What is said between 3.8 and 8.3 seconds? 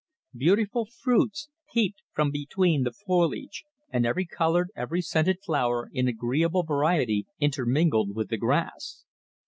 and every coloured, every scented flower, in agreeable variety intermingled with